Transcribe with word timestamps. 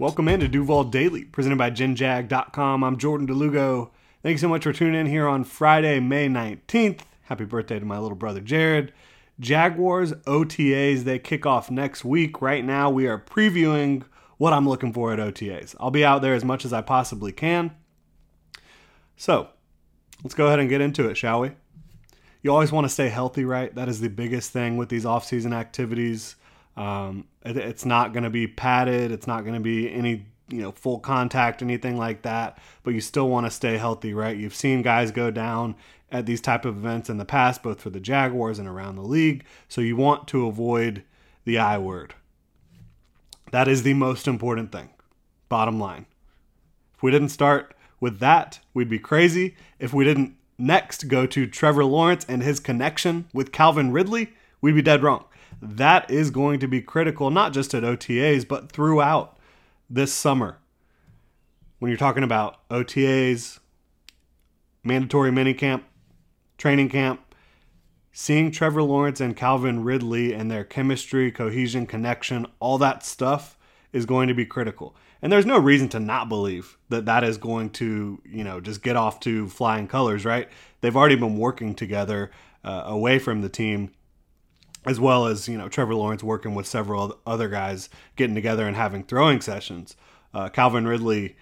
Welcome 0.00 0.28
into 0.28 0.46
Duval 0.46 0.84
Daily, 0.84 1.24
presented 1.24 1.58
by 1.58 1.72
GenJag.com. 1.72 2.84
I'm 2.84 2.98
Jordan 2.98 3.26
DeLugo. 3.26 3.90
Thanks 4.22 4.40
so 4.40 4.48
much 4.48 4.62
for 4.62 4.72
tuning 4.72 5.00
in 5.00 5.06
here 5.06 5.26
on 5.26 5.42
Friday, 5.42 5.98
May 5.98 6.28
19th. 6.28 7.00
Happy 7.22 7.44
birthday 7.44 7.80
to 7.80 7.84
my 7.84 7.98
little 7.98 8.16
brother 8.16 8.40
Jared. 8.40 8.92
Jaguars 9.40 10.12
OTAs, 10.12 11.02
they 11.02 11.18
kick 11.18 11.46
off 11.46 11.68
next 11.68 12.04
week. 12.04 12.40
Right 12.40 12.64
now, 12.64 12.88
we 12.88 13.08
are 13.08 13.18
previewing 13.18 14.04
what 14.36 14.52
I'm 14.52 14.68
looking 14.68 14.92
for 14.92 15.12
at 15.12 15.18
OTAs. 15.18 15.74
I'll 15.80 15.90
be 15.90 16.04
out 16.04 16.22
there 16.22 16.34
as 16.34 16.44
much 16.44 16.64
as 16.64 16.72
I 16.72 16.80
possibly 16.80 17.32
can. 17.32 17.72
So, 19.16 19.48
let's 20.22 20.34
go 20.34 20.46
ahead 20.46 20.60
and 20.60 20.68
get 20.68 20.80
into 20.80 21.08
it, 21.08 21.16
shall 21.16 21.40
we? 21.40 21.50
You 22.40 22.52
always 22.52 22.70
want 22.70 22.84
to 22.84 22.88
stay 22.88 23.08
healthy, 23.08 23.44
right? 23.44 23.74
That 23.74 23.88
is 23.88 24.00
the 24.00 24.10
biggest 24.10 24.52
thing 24.52 24.76
with 24.76 24.90
these 24.90 25.04
off-season 25.04 25.52
activities. 25.52 26.36
Um, 26.78 27.26
it, 27.44 27.56
it's 27.56 27.84
not 27.84 28.12
going 28.12 28.22
to 28.22 28.30
be 28.30 28.46
padded. 28.46 29.10
It's 29.10 29.26
not 29.26 29.42
going 29.42 29.54
to 29.54 29.60
be 29.60 29.92
any 29.92 30.26
you 30.48 30.62
know 30.62 30.72
full 30.72 31.00
contact, 31.00 31.60
anything 31.60 31.98
like 31.98 32.22
that. 32.22 32.58
But 32.84 32.94
you 32.94 33.00
still 33.00 33.28
want 33.28 33.46
to 33.46 33.50
stay 33.50 33.76
healthy, 33.76 34.14
right? 34.14 34.36
You've 34.36 34.54
seen 34.54 34.82
guys 34.82 35.10
go 35.10 35.30
down 35.30 35.74
at 36.10 36.24
these 36.24 36.40
type 36.40 36.64
of 36.64 36.76
events 36.76 37.10
in 37.10 37.18
the 37.18 37.24
past, 37.24 37.62
both 37.62 37.80
for 37.80 37.90
the 37.90 38.00
Jaguars 38.00 38.58
and 38.58 38.68
around 38.68 38.94
the 38.94 39.02
league. 39.02 39.44
So 39.68 39.80
you 39.80 39.96
want 39.96 40.28
to 40.28 40.46
avoid 40.46 41.02
the 41.44 41.58
I 41.58 41.78
word. 41.78 42.14
That 43.50 43.68
is 43.68 43.82
the 43.82 43.94
most 43.94 44.28
important 44.28 44.70
thing. 44.70 44.90
Bottom 45.48 45.80
line. 45.80 46.06
If 46.94 47.02
we 47.02 47.10
didn't 47.10 47.30
start 47.30 47.74
with 48.00 48.20
that, 48.20 48.60
we'd 48.72 48.88
be 48.88 48.98
crazy. 48.98 49.56
If 49.78 49.92
we 49.92 50.04
didn't 50.04 50.36
next 50.58 51.08
go 51.08 51.26
to 51.26 51.46
Trevor 51.46 51.84
Lawrence 51.84 52.24
and 52.28 52.42
his 52.42 52.60
connection 52.60 53.26
with 53.34 53.52
Calvin 53.52 53.92
Ridley, 53.92 54.32
we'd 54.60 54.74
be 54.74 54.82
dead 54.82 55.02
wrong 55.02 55.24
that 55.60 56.10
is 56.10 56.30
going 56.30 56.60
to 56.60 56.68
be 56.68 56.80
critical, 56.80 57.30
not 57.30 57.52
just 57.52 57.74
at 57.74 57.82
OTAs, 57.82 58.46
but 58.46 58.70
throughout 58.70 59.38
this 59.90 60.12
summer. 60.12 60.58
When 61.78 61.90
you're 61.90 61.98
talking 61.98 62.24
about 62.24 62.68
OTAs, 62.68 63.58
mandatory 64.82 65.30
minicamp, 65.30 65.82
training 66.56 66.88
camp, 66.88 67.34
seeing 68.12 68.50
Trevor 68.50 68.82
Lawrence 68.82 69.20
and 69.20 69.36
Calvin 69.36 69.84
Ridley 69.84 70.32
and 70.32 70.50
their 70.50 70.64
chemistry, 70.64 71.30
cohesion, 71.30 71.86
connection, 71.86 72.46
all 72.58 72.78
that 72.78 73.04
stuff 73.04 73.56
is 73.92 74.06
going 74.06 74.28
to 74.28 74.34
be 74.34 74.44
critical. 74.44 74.94
And 75.22 75.32
there's 75.32 75.46
no 75.46 75.58
reason 75.58 75.88
to 75.90 76.00
not 76.00 76.28
believe 76.28 76.78
that 76.88 77.06
that 77.06 77.24
is 77.24 77.38
going 77.38 77.70
to, 77.70 78.20
you 78.24 78.44
know, 78.44 78.60
just 78.60 78.82
get 78.82 78.96
off 78.96 79.20
to 79.20 79.48
flying 79.48 79.88
colors, 79.88 80.24
right? 80.24 80.48
They've 80.80 80.96
already 80.96 81.16
been 81.16 81.38
working 81.38 81.74
together 81.74 82.30
uh, 82.64 82.84
away 82.86 83.18
from 83.18 83.40
the 83.40 83.48
team 83.48 83.90
as 84.86 85.00
well 85.00 85.26
as 85.26 85.48
you 85.48 85.58
know 85.58 85.68
Trevor 85.68 85.94
Lawrence 85.94 86.22
working 86.22 86.54
with 86.54 86.66
several 86.66 87.18
other 87.26 87.48
guys 87.48 87.88
getting 88.16 88.34
together 88.34 88.66
and 88.66 88.76
having 88.76 89.04
throwing 89.04 89.40
sessions. 89.40 89.96
Uh, 90.32 90.48
Calvin 90.48 90.86
Ridley 90.86 91.36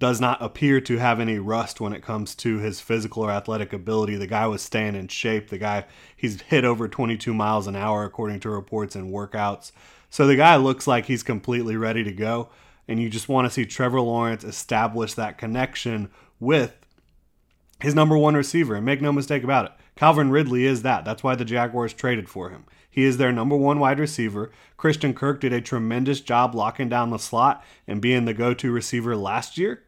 does 0.00 0.20
not 0.20 0.42
appear 0.42 0.80
to 0.80 0.96
have 0.96 1.20
any 1.20 1.38
rust 1.38 1.78
when 1.80 1.92
it 1.92 2.02
comes 2.02 2.34
to 2.34 2.58
his 2.58 2.80
physical 2.80 3.22
or 3.22 3.30
athletic 3.30 3.72
ability. 3.72 4.16
The 4.16 4.26
guy 4.26 4.46
was 4.46 4.62
staying 4.62 4.96
in 4.96 5.08
shape. 5.08 5.50
The 5.50 5.58
guy 5.58 5.84
he's 6.16 6.40
hit 6.40 6.64
over 6.64 6.88
22 6.88 7.34
miles 7.34 7.66
an 7.66 7.76
hour 7.76 8.04
according 8.04 8.40
to 8.40 8.50
reports 8.50 8.96
and 8.96 9.12
workouts. 9.12 9.72
So 10.08 10.26
the 10.26 10.36
guy 10.36 10.56
looks 10.56 10.86
like 10.86 11.06
he's 11.06 11.22
completely 11.22 11.76
ready 11.76 12.02
to 12.02 12.12
go. 12.12 12.48
And 12.88 13.00
you 13.00 13.10
just 13.10 13.28
want 13.28 13.46
to 13.46 13.50
see 13.50 13.66
Trevor 13.66 14.00
Lawrence 14.00 14.42
establish 14.42 15.14
that 15.14 15.38
connection 15.38 16.10
with 16.40 16.74
his 17.80 17.94
number 17.94 18.16
one 18.16 18.34
receiver. 18.34 18.74
And 18.74 18.86
make 18.86 19.02
no 19.02 19.12
mistake 19.12 19.44
about 19.44 19.66
it, 19.66 19.72
Calvin 20.00 20.30
Ridley 20.30 20.64
is 20.64 20.80
that. 20.80 21.04
That's 21.04 21.22
why 21.22 21.34
the 21.34 21.44
Jaguars 21.44 21.92
traded 21.92 22.26
for 22.26 22.48
him. 22.48 22.64
He 22.90 23.04
is 23.04 23.18
their 23.18 23.32
number 23.32 23.54
one 23.54 23.78
wide 23.78 24.00
receiver. 24.00 24.50
Christian 24.78 25.12
Kirk 25.12 25.42
did 25.42 25.52
a 25.52 25.60
tremendous 25.60 26.22
job 26.22 26.54
locking 26.54 26.88
down 26.88 27.10
the 27.10 27.18
slot 27.18 27.62
and 27.86 28.00
being 28.00 28.24
the 28.24 28.32
go 28.32 28.54
to 28.54 28.72
receiver 28.72 29.14
last 29.14 29.58
year. 29.58 29.82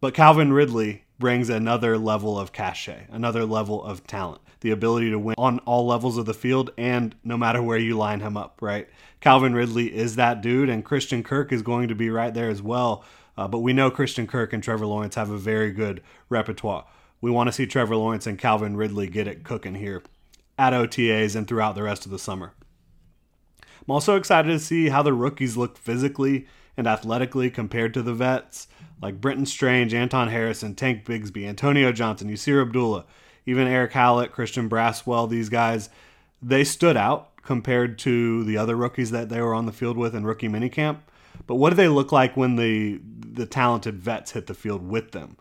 But 0.00 0.14
Calvin 0.14 0.52
Ridley 0.52 1.06
brings 1.18 1.48
another 1.48 1.98
level 1.98 2.38
of 2.38 2.52
cachet, 2.52 3.08
another 3.10 3.44
level 3.44 3.82
of 3.82 4.06
talent, 4.06 4.42
the 4.60 4.70
ability 4.70 5.10
to 5.10 5.18
win 5.18 5.34
on 5.36 5.58
all 5.66 5.84
levels 5.84 6.16
of 6.16 6.26
the 6.26 6.32
field 6.32 6.70
and 6.78 7.16
no 7.24 7.36
matter 7.36 7.60
where 7.60 7.78
you 7.78 7.96
line 7.96 8.20
him 8.20 8.36
up, 8.36 8.58
right? 8.60 8.88
Calvin 9.20 9.54
Ridley 9.54 9.92
is 9.92 10.14
that 10.14 10.40
dude, 10.40 10.68
and 10.68 10.84
Christian 10.84 11.24
Kirk 11.24 11.52
is 11.52 11.62
going 11.62 11.88
to 11.88 11.96
be 11.96 12.10
right 12.10 12.32
there 12.32 12.48
as 12.48 12.62
well. 12.62 13.04
Uh, 13.36 13.48
but 13.48 13.58
we 13.58 13.72
know 13.72 13.90
Christian 13.90 14.28
Kirk 14.28 14.52
and 14.52 14.62
Trevor 14.62 14.86
Lawrence 14.86 15.16
have 15.16 15.30
a 15.30 15.36
very 15.36 15.72
good 15.72 16.00
repertoire. 16.28 16.86
We 17.20 17.30
want 17.30 17.48
to 17.48 17.52
see 17.52 17.66
Trevor 17.66 17.96
Lawrence 17.96 18.26
and 18.26 18.38
Calvin 18.38 18.76
Ridley 18.76 19.08
get 19.08 19.26
it 19.26 19.44
cooking 19.44 19.74
here 19.74 20.02
at 20.56 20.72
OTAs 20.72 21.34
and 21.34 21.46
throughout 21.46 21.74
the 21.74 21.82
rest 21.82 22.04
of 22.04 22.12
the 22.12 22.18
summer. 22.18 22.54
I'm 23.62 23.92
also 23.92 24.16
excited 24.16 24.48
to 24.48 24.58
see 24.58 24.88
how 24.88 25.02
the 25.02 25.12
rookies 25.12 25.56
look 25.56 25.78
physically 25.78 26.46
and 26.76 26.86
athletically 26.86 27.50
compared 27.50 27.94
to 27.94 28.02
the 28.02 28.14
vets 28.14 28.68
like 29.00 29.20
Brenton 29.20 29.46
Strange, 29.46 29.94
Anton 29.94 30.28
Harrison, 30.28 30.74
Tank 30.74 31.04
Bigsby, 31.04 31.46
Antonio 31.46 31.92
Johnson, 31.92 32.28
Yasir 32.28 32.62
Abdullah, 32.62 33.04
even 33.46 33.66
Erick 33.66 33.92
Hallett, 33.92 34.32
Christian 34.32 34.68
Braswell. 34.68 35.28
These 35.28 35.48
guys, 35.48 35.88
they 36.42 36.64
stood 36.64 36.96
out 36.96 37.42
compared 37.42 37.98
to 38.00 38.44
the 38.44 38.58
other 38.58 38.76
rookies 38.76 39.10
that 39.10 39.28
they 39.28 39.40
were 39.40 39.54
on 39.54 39.66
the 39.66 39.72
field 39.72 39.96
with 39.96 40.14
in 40.14 40.24
rookie 40.24 40.48
minicamp. 40.48 40.98
But 41.46 41.54
what 41.54 41.70
do 41.70 41.76
they 41.76 41.88
look 41.88 42.12
like 42.12 42.36
when 42.36 42.56
the 42.56 43.00
the 43.04 43.46
talented 43.46 44.00
vets 44.00 44.32
hit 44.32 44.46
the 44.46 44.54
field 44.54 44.86
with 44.86 45.12
them? 45.12 45.36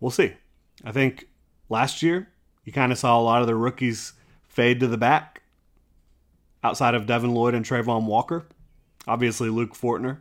We'll 0.00 0.10
see. 0.10 0.34
I 0.84 0.92
think 0.92 1.28
last 1.68 2.02
year 2.02 2.28
you 2.64 2.72
kind 2.72 2.92
of 2.92 2.98
saw 2.98 3.18
a 3.18 3.22
lot 3.22 3.40
of 3.40 3.46
the 3.46 3.54
rookies 3.54 4.12
fade 4.48 4.80
to 4.80 4.86
the 4.86 4.98
back 4.98 5.42
outside 6.62 6.94
of 6.94 7.06
Devin 7.06 7.32
Lloyd 7.32 7.54
and 7.54 7.64
Travon 7.64 8.04
Walker. 8.04 8.46
Obviously, 9.06 9.48
Luke 9.48 9.74
Fortner. 9.74 10.18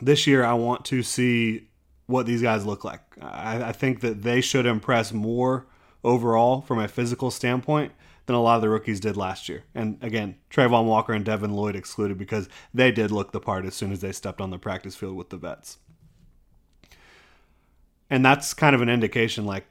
This 0.00 0.26
year, 0.26 0.44
I 0.44 0.54
want 0.54 0.84
to 0.86 1.02
see 1.02 1.68
what 2.06 2.26
these 2.26 2.42
guys 2.42 2.66
look 2.66 2.84
like. 2.84 3.00
I, 3.20 3.68
I, 3.68 3.72
think 3.72 4.00
that 4.00 4.22
they 4.22 4.40
should 4.40 4.66
impress 4.66 5.12
more 5.12 5.66
overall 6.02 6.62
from 6.62 6.78
a 6.78 6.88
physical 6.88 7.30
standpoint 7.30 7.92
than 8.26 8.36
a 8.36 8.42
lot 8.42 8.56
of 8.56 8.62
the 8.62 8.68
rookies 8.68 9.00
did 9.00 9.16
last 9.16 9.48
year. 9.48 9.64
And 9.74 9.98
again, 10.02 10.36
Travon 10.50 10.86
Walker 10.86 11.12
and 11.12 11.24
Devin 11.24 11.52
Lloyd 11.52 11.76
excluded 11.76 12.18
because 12.18 12.48
they 12.72 12.90
did 12.90 13.10
look 13.10 13.32
the 13.32 13.40
part 13.40 13.64
as 13.64 13.74
soon 13.74 13.92
as 13.92 14.00
they 14.00 14.12
stepped 14.12 14.40
on 14.40 14.50
the 14.50 14.58
practice 14.58 14.96
field 14.96 15.16
with 15.16 15.30
the 15.30 15.36
vets. 15.36 15.78
And 18.12 18.22
that's 18.22 18.52
kind 18.52 18.74
of 18.74 18.82
an 18.82 18.90
indication 18.90 19.46
like 19.46 19.64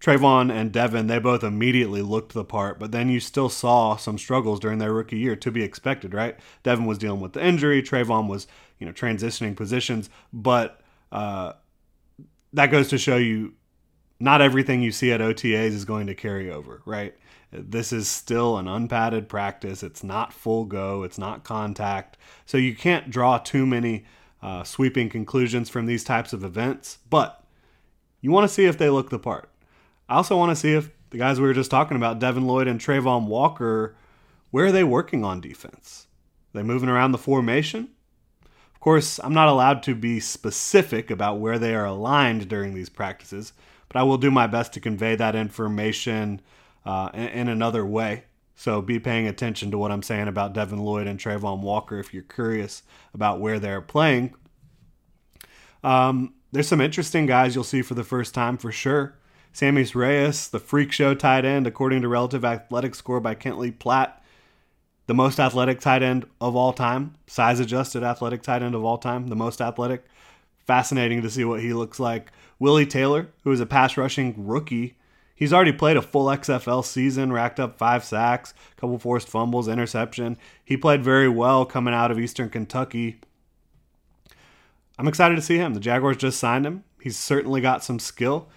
Travon 0.00 0.52
and 0.52 0.70
Devin, 0.70 1.08
they 1.08 1.18
both 1.18 1.42
immediately 1.42 2.00
looked 2.00 2.32
the 2.32 2.44
part, 2.44 2.78
but 2.78 2.92
then 2.92 3.08
you 3.08 3.18
still 3.18 3.48
saw 3.48 3.96
some 3.96 4.18
struggles 4.18 4.60
during 4.60 4.78
their 4.78 4.92
rookie 4.92 5.18
year 5.18 5.34
to 5.34 5.50
be 5.50 5.64
expected, 5.64 6.14
right? 6.14 6.36
Devin 6.62 6.84
was 6.84 6.98
dealing 6.98 7.20
with 7.20 7.32
the 7.32 7.44
injury, 7.44 7.82
Travon 7.82 8.28
was, 8.28 8.46
you 8.78 8.86
know, 8.86 8.92
transitioning 8.92 9.56
positions, 9.56 10.10
but 10.32 10.80
uh, 11.10 11.54
that 12.52 12.70
goes 12.70 12.86
to 12.90 12.98
show 12.98 13.16
you 13.16 13.54
not 14.20 14.40
everything 14.40 14.80
you 14.80 14.92
see 14.92 15.10
at 15.10 15.20
OTAs 15.20 15.72
is 15.72 15.84
going 15.84 16.06
to 16.06 16.14
carry 16.14 16.52
over, 16.52 16.82
right? 16.86 17.16
This 17.50 17.92
is 17.92 18.06
still 18.06 18.58
an 18.58 18.68
unpadded 18.68 19.28
practice. 19.28 19.82
It's 19.82 20.04
not 20.04 20.32
full 20.32 20.66
go, 20.66 21.02
it's 21.02 21.18
not 21.18 21.42
contact. 21.42 22.16
So 22.46 22.58
you 22.58 22.76
can't 22.76 23.10
draw 23.10 23.38
too 23.38 23.66
many 23.66 24.04
uh, 24.40 24.62
sweeping 24.62 25.08
conclusions 25.08 25.68
from 25.68 25.86
these 25.86 26.04
types 26.04 26.32
of 26.32 26.44
events, 26.44 26.98
but 27.10 27.37
you 28.20 28.30
want 28.30 28.48
to 28.48 28.52
see 28.54 28.64
if 28.64 28.78
they 28.78 28.90
look 28.90 29.10
the 29.10 29.18
part. 29.18 29.50
I 30.08 30.16
also 30.16 30.36
want 30.36 30.50
to 30.50 30.56
see 30.56 30.72
if 30.72 30.90
the 31.10 31.18
guys 31.18 31.40
we 31.40 31.46
were 31.46 31.54
just 31.54 31.70
talking 31.70 31.96
about, 31.96 32.18
Devin 32.18 32.46
Lloyd 32.46 32.68
and 32.68 32.80
Travon 32.80 33.26
Walker, 33.26 33.96
where 34.50 34.66
are 34.66 34.72
they 34.72 34.84
working 34.84 35.24
on 35.24 35.40
defense? 35.40 36.06
Are 36.54 36.58
they 36.58 36.62
moving 36.62 36.88
around 36.88 37.12
the 37.12 37.18
formation? 37.18 37.90
Of 38.74 38.80
course, 38.80 39.18
I'm 39.18 39.34
not 39.34 39.48
allowed 39.48 39.82
to 39.84 39.94
be 39.94 40.20
specific 40.20 41.10
about 41.10 41.40
where 41.40 41.58
they 41.58 41.74
are 41.74 41.86
aligned 41.86 42.48
during 42.48 42.74
these 42.74 42.88
practices, 42.88 43.52
but 43.88 43.98
I 43.98 44.02
will 44.04 44.18
do 44.18 44.30
my 44.30 44.46
best 44.46 44.72
to 44.74 44.80
convey 44.80 45.16
that 45.16 45.34
information 45.34 46.40
uh, 46.86 47.10
in, 47.12 47.28
in 47.28 47.48
another 47.48 47.84
way. 47.84 48.24
So 48.54 48.82
be 48.82 48.98
paying 48.98 49.26
attention 49.26 49.70
to 49.70 49.78
what 49.78 49.92
I'm 49.92 50.02
saying 50.02 50.28
about 50.28 50.52
Devin 50.52 50.78
Lloyd 50.78 51.06
and 51.06 51.18
Travon 51.18 51.60
Walker 51.60 51.98
if 51.98 52.12
you're 52.12 52.22
curious 52.22 52.82
about 53.14 53.40
where 53.40 53.58
they're 53.58 53.80
playing. 53.80 54.34
Um, 55.84 56.34
there's 56.52 56.68
some 56.68 56.80
interesting 56.80 57.26
guys 57.26 57.54
you'll 57.54 57.64
see 57.64 57.82
for 57.82 57.94
the 57.94 58.04
first 58.04 58.34
time 58.34 58.56
for 58.56 58.72
sure. 58.72 59.14
Sammis 59.52 59.94
Reyes, 59.94 60.48
the 60.48 60.58
freak 60.58 60.92
show 60.92 61.14
tight 61.14 61.44
end, 61.44 61.66
according 61.66 62.02
to 62.02 62.08
relative 62.08 62.44
athletic 62.44 62.94
score 62.94 63.20
by 63.20 63.34
Kent 63.34 63.58
Lee 63.58 63.70
Platt, 63.70 64.22
the 65.06 65.14
most 65.14 65.40
athletic 65.40 65.80
tight 65.80 66.02
end 66.02 66.26
of 66.40 66.54
all 66.54 66.72
time, 66.72 67.14
size 67.26 67.60
adjusted 67.60 68.02
athletic 68.02 68.42
tight 68.42 68.62
end 68.62 68.74
of 68.74 68.84
all 68.84 68.98
time, 68.98 69.28
the 69.28 69.36
most 69.36 69.60
athletic. 69.60 70.04
Fascinating 70.66 71.22
to 71.22 71.30
see 71.30 71.44
what 71.44 71.60
he 71.60 71.72
looks 71.72 71.98
like. 71.98 72.30
Willie 72.58 72.86
Taylor, 72.86 73.28
who 73.42 73.50
is 73.50 73.60
a 73.60 73.66
pass 73.66 73.96
rushing 73.96 74.34
rookie, 74.46 74.98
he's 75.34 75.52
already 75.52 75.72
played 75.72 75.96
a 75.96 76.02
full 76.02 76.26
XFL 76.26 76.84
season, 76.84 77.32
racked 77.32 77.58
up 77.58 77.78
five 77.78 78.04
sacks, 78.04 78.52
couple 78.76 78.98
forced 78.98 79.28
fumbles, 79.28 79.66
interception. 79.66 80.36
He 80.62 80.76
played 80.76 81.02
very 81.02 81.28
well 81.28 81.64
coming 81.64 81.94
out 81.94 82.10
of 82.10 82.18
Eastern 82.18 82.50
Kentucky. 82.50 83.18
I'm 84.98 85.08
excited 85.08 85.36
to 85.36 85.42
see 85.42 85.56
him. 85.56 85.74
The 85.74 85.80
Jaguars 85.80 86.16
just 86.16 86.38
signed 86.38 86.66
him. 86.66 86.84
He's 87.00 87.16
certainly 87.16 87.60
got 87.60 87.84
some 87.84 87.98
skill. 87.98 88.48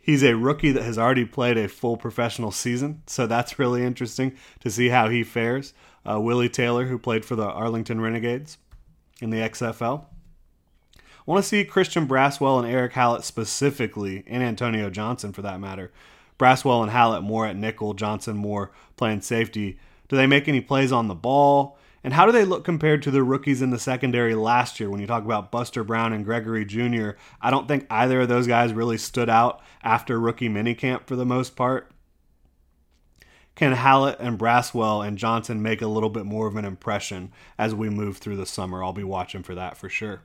He's 0.00 0.22
a 0.22 0.34
rookie 0.34 0.72
that 0.72 0.82
has 0.82 0.98
already 0.98 1.26
played 1.26 1.58
a 1.58 1.68
full 1.68 1.98
professional 1.98 2.50
season, 2.50 3.02
so 3.06 3.26
that's 3.26 3.58
really 3.58 3.84
interesting 3.84 4.32
to 4.60 4.70
see 4.70 4.88
how 4.88 5.10
he 5.10 5.22
fares. 5.22 5.74
Uh, 6.08 6.18
Willie 6.18 6.48
Taylor, 6.48 6.86
who 6.86 6.98
played 6.98 7.24
for 7.24 7.36
the 7.36 7.44
Arlington 7.44 8.00
Renegades 8.00 8.56
in 9.20 9.28
the 9.28 9.36
XFL. 9.36 10.06
I 10.96 11.00
want 11.26 11.44
to 11.44 11.48
see 11.48 11.64
Christian 11.64 12.08
Braswell 12.08 12.58
and 12.58 12.66
Erick 12.66 12.94
Hallett 12.94 13.24
specifically, 13.24 14.24
and 14.26 14.42
Antonio 14.42 14.88
Johnson 14.88 15.34
for 15.34 15.42
that 15.42 15.60
matter. 15.60 15.92
Braswell 16.38 16.82
and 16.82 16.90
Hallett 16.90 17.22
more 17.22 17.46
at 17.46 17.56
nickel, 17.56 17.92
Johnson 17.92 18.36
more 18.38 18.72
playing 18.96 19.20
safety. 19.20 19.78
Do 20.08 20.16
they 20.16 20.26
make 20.26 20.48
any 20.48 20.62
plays 20.62 20.90
on 20.90 21.08
the 21.08 21.14
ball? 21.14 21.78
And 22.02 22.14
how 22.14 22.24
do 22.24 22.32
they 22.32 22.44
look 22.44 22.64
compared 22.64 23.02
to 23.02 23.10
the 23.10 23.22
rookies 23.22 23.60
in 23.60 23.70
the 23.70 23.78
secondary 23.78 24.34
last 24.34 24.80
year 24.80 24.88
when 24.88 25.00
you 25.00 25.06
talk 25.06 25.24
about 25.24 25.50
Buster 25.50 25.84
Brown 25.84 26.12
and 26.12 26.24
Gregory 26.24 26.64
Junior? 26.64 27.16
I 27.42 27.50
don't 27.50 27.68
think 27.68 27.86
either 27.90 28.22
of 28.22 28.28
those 28.28 28.46
guys 28.46 28.72
really 28.72 28.96
stood 28.96 29.28
out 29.28 29.60
after 29.82 30.18
rookie 30.18 30.48
minicamp 30.48 31.06
for 31.06 31.16
the 31.16 31.26
most 31.26 31.56
part. 31.56 31.90
Can 33.54 33.72
Hallett 33.72 34.16
and 34.18 34.38
Braswell 34.38 35.06
and 35.06 35.18
Johnson 35.18 35.60
make 35.60 35.82
a 35.82 35.86
little 35.86 36.08
bit 36.08 36.24
more 36.24 36.46
of 36.46 36.56
an 36.56 36.64
impression 36.64 37.30
as 37.58 37.74
we 37.74 37.90
move 37.90 38.16
through 38.16 38.36
the 38.36 38.46
summer? 38.46 38.82
I'll 38.82 38.94
be 38.94 39.04
watching 39.04 39.42
for 39.42 39.54
that 39.54 39.76
for 39.76 39.90
sure. 39.90 40.22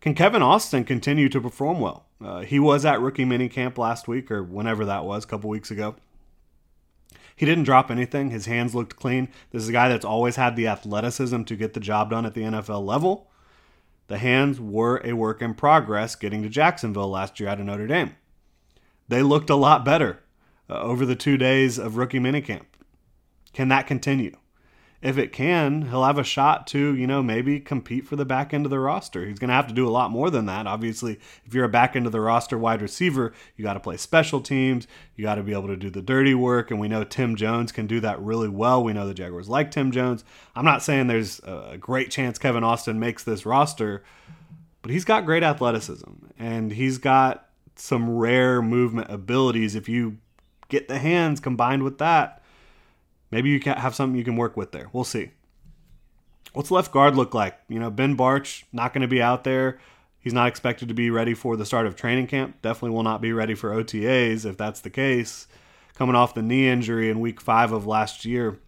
Can 0.00 0.14
Kevin 0.14 0.40
Austin 0.40 0.84
continue 0.84 1.28
to 1.28 1.40
perform 1.40 1.80
well? 1.80 2.06
Uh, 2.24 2.40
he 2.40 2.60
was 2.60 2.84
at 2.84 3.00
rookie 3.00 3.24
minicamp 3.24 3.76
last 3.76 4.06
week 4.06 4.30
or 4.30 4.44
whenever 4.44 4.84
that 4.84 5.04
was, 5.04 5.24
a 5.24 5.26
couple 5.26 5.50
weeks 5.50 5.72
ago. 5.72 5.96
He 7.40 7.46
didn't 7.46 7.64
drop 7.64 7.90
anything. 7.90 8.28
His 8.28 8.44
hands 8.44 8.74
looked 8.74 8.96
clean. 8.96 9.30
This 9.50 9.62
is 9.62 9.70
a 9.70 9.72
guy 9.72 9.88
that's 9.88 10.04
always 10.04 10.36
had 10.36 10.56
the 10.56 10.66
athleticism 10.66 11.44
to 11.44 11.56
get 11.56 11.72
the 11.72 11.80
job 11.80 12.10
done 12.10 12.26
at 12.26 12.34
the 12.34 12.42
NFL 12.42 12.84
level. 12.84 13.30
The 14.08 14.18
hands 14.18 14.60
were 14.60 15.00
a 15.02 15.14
work 15.14 15.40
in 15.40 15.54
progress 15.54 16.16
getting 16.16 16.42
to 16.42 16.50
Jacksonville 16.50 17.08
last 17.08 17.40
year 17.40 17.48
out 17.48 17.58
of 17.58 17.64
Notre 17.64 17.86
Dame. 17.86 18.14
They 19.08 19.22
looked 19.22 19.48
a 19.48 19.56
lot 19.56 19.86
better 19.86 20.20
uh, 20.68 20.82
over 20.82 21.06
the 21.06 21.16
two 21.16 21.38
days 21.38 21.78
of 21.78 21.96
rookie 21.96 22.20
minicamp. 22.20 22.66
Can 23.54 23.68
that 23.68 23.86
continue? 23.86 24.36
If 25.02 25.16
it 25.16 25.32
can, 25.32 25.88
he'll 25.88 26.04
have 26.04 26.18
a 26.18 26.24
shot 26.24 26.66
to, 26.66 26.94
you 26.94 27.06
know, 27.06 27.22
maybe 27.22 27.58
compete 27.58 28.06
for 28.06 28.16
the 28.16 28.26
back 28.26 28.52
end 28.52 28.66
of 28.66 28.70
the 28.70 28.78
roster. 28.78 29.26
He's 29.26 29.38
going 29.38 29.48
to 29.48 29.54
have 29.54 29.66
to 29.68 29.74
do 29.74 29.88
a 29.88 29.90
lot 29.90 30.10
more 30.10 30.28
than 30.28 30.44
that. 30.46 30.66
Obviously, 30.66 31.18
if 31.46 31.54
you're 31.54 31.64
a 31.64 31.70
back 31.70 31.96
end 31.96 32.04
of 32.04 32.12
the 32.12 32.20
roster 32.20 32.58
wide 32.58 32.82
receiver, 32.82 33.32
you 33.56 33.62
got 33.62 33.74
to 33.74 33.80
play 33.80 33.96
special 33.96 34.42
teams. 34.42 34.86
You 35.16 35.24
got 35.24 35.36
to 35.36 35.42
be 35.42 35.52
able 35.52 35.68
to 35.68 35.76
do 35.76 35.88
the 35.88 36.02
dirty 36.02 36.34
work. 36.34 36.70
And 36.70 36.78
we 36.78 36.86
know 36.86 37.02
Tim 37.02 37.34
Jones 37.34 37.72
can 37.72 37.86
do 37.86 38.00
that 38.00 38.20
really 38.20 38.48
well. 38.48 38.84
We 38.84 38.92
know 38.92 39.06
the 39.06 39.14
Jaguars 39.14 39.48
like 39.48 39.70
Tim 39.70 39.90
Jones. 39.90 40.22
I'm 40.54 40.66
not 40.66 40.82
saying 40.82 41.06
there's 41.06 41.40
a 41.40 41.78
great 41.80 42.10
chance 42.10 42.38
Kevin 42.38 42.62
Austin 42.62 43.00
makes 43.00 43.24
this 43.24 43.46
roster, 43.46 44.04
but 44.82 44.90
he's 44.90 45.06
got 45.06 45.24
great 45.24 45.42
athleticism 45.42 46.10
and 46.38 46.72
he's 46.72 46.98
got 46.98 47.48
some 47.74 48.10
rare 48.10 48.60
movement 48.60 49.10
abilities. 49.10 49.74
If 49.74 49.88
you 49.88 50.18
get 50.68 50.88
the 50.88 50.98
hands 50.98 51.40
combined 51.40 51.84
with 51.84 51.96
that, 51.98 52.39
Maybe 53.30 53.50
you 53.50 53.60
can 53.60 53.76
have 53.76 53.94
something 53.94 54.18
you 54.18 54.24
can 54.24 54.36
work 54.36 54.56
with 54.56 54.72
there. 54.72 54.88
We'll 54.92 55.04
see. 55.04 55.30
What's 56.52 56.70
left 56.70 56.92
guard 56.92 57.16
look 57.16 57.32
like? 57.32 57.58
You 57.68 57.78
know, 57.78 57.90
Ben 57.90 58.16
Bartch 58.16 58.64
not 58.72 58.92
going 58.92 59.02
to 59.02 59.08
be 59.08 59.22
out 59.22 59.44
there. 59.44 59.78
He's 60.18 60.34
not 60.34 60.48
expected 60.48 60.88
to 60.88 60.94
be 60.94 61.10
ready 61.10 61.32
for 61.32 61.56
the 61.56 61.64
start 61.64 61.86
of 61.86 61.96
training 61.96 62.26
camp. 62.26 62.60
Definitely 62.60 62.94
will 62.94 63.02
not 63.02 63.22
be 63.22 63.32
ready 63.32 63.54
for 63.54 63.70
OTAs 63.70 64.44
if 64.44 64.56
that's 64.56 64.80
the 64.80 64.90
case. 64.90 65.46
Coming 65.94 66.16
off 66.16 66.34
the 66.34 66.42
knee 66.42 66.68
injury 66.68 67.08
in 67.08 67.20
week 67.20 67.40
five 67.40 67.72
of 67.72 67.86
last 67.86 68.24
year. 68.24 68.58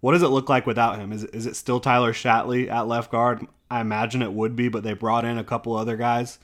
What 0.00 0.12
does 0.12 0.22
it 0.22 0.28
look 0.28 0.48
like 0.48 0.66
without 0.66 0.98
him? 0.98 1.12
Is, 1.12 1.24
is 1.24 1.46
it 1.46 1.56
still 1.56 1.80
Tyler 1.80 2.12
Shatley 2.12 2.68
at 2.68 2.86
left 2.86 3.10
guard? 3.10 3.46
I 3.70 3.80
imagine 3.80 4.20
it 4.20 4.32
would 4.32 4.56
be, 4.56 4.68
but 4.68 4.82
they 4.82 4.92
brought 4.92 5.24
in 5.24 5.38
a 5.38 5.44
couple 5.44 5.74
other 5.74 5.96
guys 5.96 6.38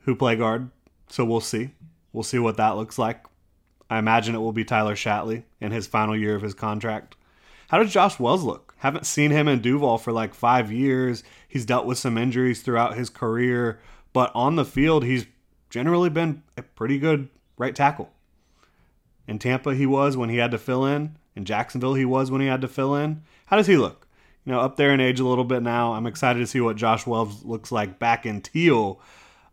who 0.00 0.14
play 0.14 0.36
guard. 0.36 0.70
So 1.08 1.24
we'll 1.24 1.40
see. 1.40 1.70
We'll 2.12 2.22
see 2.22 2.38
what 2.38 2.58
that 2.58 2.76
looks 2.76 2.98
like. 2.98 3.24
I 3.88 3.98
imagine 3.98 4.34
it 4.34 4.38
will 4.38 4.52
be 4.52 4.64
Tyler 4.64 4.94
Shatley 4.94 5.44
in 5.60 5.72
his 5.72 5.86
final 5.86 6.16
year 6.16 6.34
of 6.34 6.42
his 6.42 6.54
contract. 6.54 7.16
How 7.68 7.78
does 7.78 7.92
Josh 7.92 8.18
Wells 8.18 8.42
look? 8.42 8.74
Haven't 8.78 9.06
seen 9.06 9.30
him 9.30 9.48
in 9.48 9.60
Duval 9.60 9.98
for 9.98 10.12
like 10.12 10.34
five 10.34 10.70
years. 10.70 11.24
He's 11.48 11.66
dealt 11.66 11.86
with 11.86 11.98
some 11.98 12.18
injuries 12.18 12.62
throughout 12.62 12.96
his 12.96 13.10
career, 13.10 13.80
but 14.12 14.30
on 14.34 14.56
the 14.56 14.64
field, 14.64 15.04
he's 15.04 15.26
generally 15.70 16.10
been 16.10 16.42
a 16.56 16.62
pretty 16.62 16.98
good 16.98 17.28
right 17.56 17.74
tackle. 17.74 18.10
In 19.26 19.38
Tampa, 19.38 19.74
he 19.74 19.86
was 19.86 20.16
when 20.16 20.30
he 20.30 20.36
had 20.36 20.52
to 20.52 20.58
fill 20.58 20.84
in. 20.84 21.16
In 21.34 21.44
Jacksonville, 21.44 21.94
he 21.94 22.04
was 22.04 22.30
when 22.30 22.40
he 22.40 22.46
had 22.46 22.60
to 22.60 22.68
fill 22.68 22.94
in. 22.94 23.22
How 23.46 23.56
does 23.56 23.66
he 23.66 23.76
look? 23.76 24.06
You 24.44 24.52
know, 24.52 24.60
up 24.60 24.76
there 24.76 24.92
in 24.92 25.00
age 25.00 25.18
a 25.18 25.26
little 25.26 25.44
bit 25.44 25.62
now. 25.62 25.94
I'm 25.94 26.06
excited 26.06 26.38
to 26.38 26.46
see 26.46 26.60
what 26.60 26.76
Josh 26.76 27.06
Wells 27.06 27.44
looks 27.44 27.72
like 27.72 27.98
back 27.98 28.24
in 28.24 28.40
teal. 28.40 29.00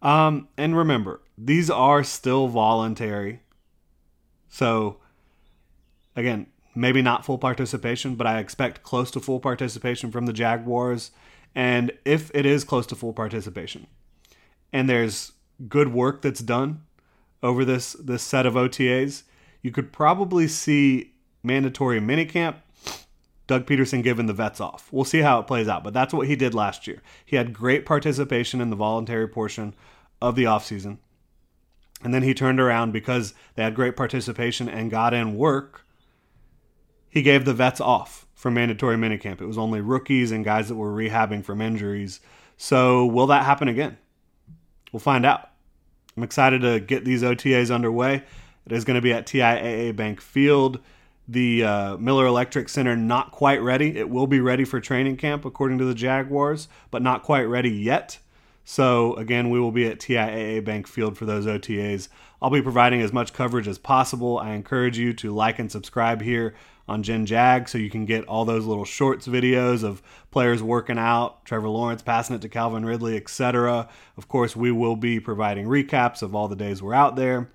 Um, 0.04 0.48
and 0.58 0.78
remember, 0.78 1.22
these 1.38 1.70
are 1.70 2.04
still 2.04 2.48
voluntary. 2.48 3.42
So, 4.54 4.98
again, 6.16 6.46
maybe 6.76 7.02
not 7.02 7.26
full 7.26 7.40
participation, 7.40 8.14
but 8.14 8.28
I 8.28 8.38
expect 8.38 8.84
close 8.84 9.10
to 9.12 9.20
full 9.20 9.40
participation 9.40 10.12
from 10.12 10.28
the 10.28 10.32
Jaguars. 10.32 11.10
And 11.56 11.92
if 12.06 12.30
it 12.36 12.46
is 12.46 12.64
close 12.64 12.86
to 12.88 12.96
full 12.96 13.14
participation, 13.14 13.88
and 14.72 14.88
there's 14.88 15.32
good 15.68 15.92
work 15.92 16.22
that's 16.22 16.42
done 16.42 16.84
over 17.42 17.66
this 17.66 17.94
this 17.94 18.22
set 18.22 18.46
of 18.46 18.54
OTAs, 18.54 19.24
you 19.64 19.72
could 19.72 19.92
probably 19.92 20.48
see 20.48 21.14
mandatory 21.42 22.00
minicamp. 22.00 22.58
Doug 23.48 23.66
Pederson 23.66 24.04
giving 24.04 24.28
the 24.28 24.34
vets 24.34 24.62
off. 24.62 24.88
We'll 24.92 25.04
see 25.04 25.22
how 25.22 25.40
it 25.40 25.48
plays 25.48 25.68
out, 25.68 25.84
but 25.84 25.96
that's 25.96 26.14
what 26.14 26.28
he 26.28 26.36
did 26.36 26.54
last 26.54 26.86
year. 26.86 27.02
He 27.26 27.38
had 27.38 27.54
great 27.54 27.88
participation 27.88 28.62
in 28.62 28.70
the 28.70 28.76
voluntary 28.76 29.28
portion 29.28 29.74
of 30.22 30.36
the 30.36 30.44
offseason. 30.44 31.00
And 32.04 32.14
then 32.14 32.24
he 32.24 32.34
turned 32.34 32.60
around 32.60 32.92
because 32.92 33.34
they 33.56 33.64
had 33.64 33.76
great 33.76 33.96
participation 33.96 34.68
and 34.68 34.92
got 34.92 35.14
in 35.14 35.36
work. 35.36 35.86
He 37.10 37.22
gave 37.22 37.46
the 37.46 37.54
vets 37.54 37.80
off 37.80 38.28
from 38.34 38.56
mandatory 38.56 38.98
minicamp. 38.98 39.40
It 39.40 39.46
was 39.46 39.58
only 39.58 39.80
rookies 39.80 40.32
and 40.32 40.44
guys 40.44 40.68
that 40.68 40.76
were 40.76 40.94
rehabbing 40.94 41.46
from 41.46 41.62
injuries. 41.62 42.20
So, 42.58 43.06
will 43.06 43.28
that 43.28 43.46
happen 43.46 43.68
again? 43.68 43.98
We'll 44.92 45.00
find 45.00 45.26
out. 45.26 45.50
I'm 46.16 46.24
excited 46.24 46.62
to 46.62 46.80
get 46.80 47.06
these 47.06 47.24
OTAs 47.24 47.74
underway. 47.74 48.24
It 48.66 48.72
is 48.72 48.86
going 48.86 48.96
to 48.96 49.02
be 49.02 49.14
at 49.14 49.26
TIAA 49.26 49.96
Bank 49.96 50.22
Field. 50.22 50.80
The 51.28 51.64
uh, 51.64 51.98
Miller 51.98 52.26
Electric 52.26 52.70
Center 52.70 52.96
not 52.96 53.32
quite 53.32 53.62
ready. 53.62 53.98
It 53.98 54.10
will 54.10 54.28
be 54.28 54.42
ready 54.42 54.66
for 54.66 54.80
training 54.80 55.18
camp 55.18 55.46
according 55.46 55.78
to 55.78 55.86
the 55.86 55.96
Jaguars, 55.96 56.68
but 56.92 57.02
not 57.02 57.24
quite 57.24 57.44
ready 57.44 57.72
yet. 57.72 58.20
So, 58.66 59.14
again, 59.16 59.50
we 59.50 59.60
will 59.60 59.72
be 59.72 59.86
at 59.88 60.00
TIAA 60.00 60.64
Bank 60.64 60.88
Field 60.88 61.18
for 61.18 61.26
those 61.26 61.46
OTAs. 61.46 62.08
I'll 62.42 62.50
be 62.50 62.62
providing 62.62 63.02
as 63.02 63.12
much 63.12 63.34
coverage 63.34 63.68
as 63.68 63.78
possible. 63.78 64.38
I 64.38 64.52
encourage 64.52 64.98
you 64.98 65.14
to 65.14 65.34
like 65.34 65.60
and 65.60 65.72
subscribe 65.72 66.22
here 66.22 66.56
on 66.88 67.04
Gen 67.04 67.26
Jag 67.26 67.70
so 67.70 67.78
you 67.78 67.90
can 67.90 68.06
get 68.06 68.26
all 68.26 68.46
those 68.46 68.66
little 68.66 68.86
shorts 68.86 69.28
videos 69.28 69.84
of 69.84 70.02
players 70.32 70.62
working 70.62 70.98
out, 70.98 71.46
Trevor 71.46 71.70
Lawrence 71.70 72.02
passing 72.02 72.36
it 72.36 72.42
to 72.42 72.50
Calvin 72.50 72.86
Ridley, 72.86 73.16
etc. 73.16 73.88
Of 74.18 74.28
course, 74.28 74.56
we 74.56 74.72
will 74.72 74.96
be 74.96 75.20
providing 75.20 75.68
recaps 75.68 76.22
of 76.22 76.36
all 76.36 76.48
the 76.48 76.56
days 76.56 76.82
we're 76.82 76.94
out 76.94 77.16
there. 77.16 77.50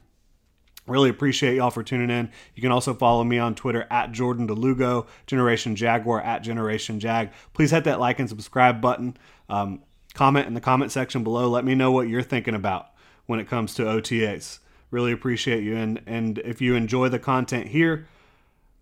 Really 0.87 1.11
appreciate 1.11 1.57
y'all 1.57 1.71
for 1.71 1.83
tuning 1.83 2.11
in. 2.11 2.31
You 2.55 2.63
can 2.63 2.73
also 2.73 2.95
follow 2.95 3.23
me 3.23 3.39
on 3.39 3.55
Twitter 3.55 3.87
at 3.91 4.13
Jordan 4.13 4.49
DeLugo, 4.49 5.07
Generation 5.27 5.77
Jaguar 5.77 6.23
at 6.23 6.43
Generation 6.43 6.99
Jag. 6.99 7.31
Please 7.53 7.71
hit 7.71 7.85
that 7.85 8.01
like 8.01 8.19
and 8.19 8.29
subscribe 8.29 8.81
button. 8.81 9.17
Um, 9.51 9.83
comment 10.19 10.49
in 10.49 10.55
the 10.55 10.61
comment 10.61 10.91
section 10.91 11.23
below. 11.23 11.49
Let 11.49 11.65
me 11.65 11.77
know 11.77 11.93
what 11.93 12.09
you're 12.09 12.23
thinking 12.23 12.57
about 12.57 12.89
when 13.27 13.39
it 13.39 13.49
comes 13.49 13.73
to 13.75 13.85
OTAs. 13.85 14.59
Really 14.91 15.13
appreciate 15.13 15.63
you. 15.63 15.77
And 15.77 16.03
and 16.07 16.39
if 16.39 16.61
you 16.61 16.75
enjoy 16.75 17.09
the 17.09 17.21
content 17.21 17.69
here, 17.69 18.09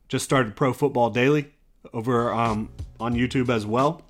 just 0.08 0.24
started 0.24 0.56
Pro 0.56 0.72
Football 0.72 1.10
Daily 1.10 1.52
over 1.92 2.32
um, 2.32 2.70
on 2.98 3.14
YouTube 3.14 3.50
as 3.50 3.66
well. 3.66 4.02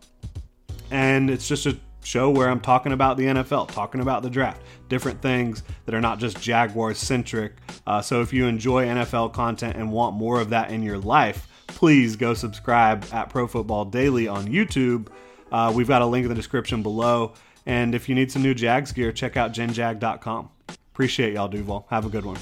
And 0.93 1.29
it's 1.29 1.49
just 1.49 1.67
a 1.67 1.77
show 2.05 2.31
where 2.31 2.49
I'm 2.49 2.61
talking 2.61 2.93
about 2.93 3.17
the 3.17 3.25
NFL, 3.25 3.73
talking 3.73 4.01
about 4.01 4.23
the 4.23 4.31
draft, 4.31 4.63
different 4.89 5.21
things 5.21 5.65
that 5.85 5.97
are 5.97 6.01
not 6.01 6.21
just 6.21 6.41
Jaguars 6.41 6.99
centric. 6.99 7.55
Uh, 7.89 8.01
so 8.01 8.21
if 8.21 8.33
you 8.33 8.47
enjoy 8.47 8.87
NFL 8.87 9.33
content 9.33 9.75
and 9.77 9.91
want 9.91 10.15
more 10.15 10.41
of 10.41 10.51
that 10.51 10.71
in 10.71 10.81
your 10.81 10.99
life, 10.99 11.49
please 11.67 12.15
go 12.15 12.35
subscribe 12.35 13.05
at 13.11 13.31
Pro 13.31 13.49
Football 13.49 13.87
Daily 13.87 14.29
on 14.29 14.47
YouTube 14.47 15.09
uh, 15.53 15.73
we've 15.75 15.89
got 15.89 16.03
a 16.03 16.07
link 16.07 16.25
in 16.25 16.29
the 16.29 16.35
description 16.35 16.83
below. 16.83 17.35
And 17.67 17.95
if 17.95 18.09
you 18.09 18.15
need 18.15 18.31
some 18.31 18.43
new 18.43 18.55
Jags 18.55 18.93
gear, 18.93 19.13
check 19.13 19.37
out 19.37 19.53
genjag.com. 19.53 20.51
Appreciate 20.93 21.35
y'all, 21.35 21.49
Duval. 21.49 21.87
Have 21.91 22.07
a 22.07 22.09
good 22.09 22.25
one. 22.25 22.39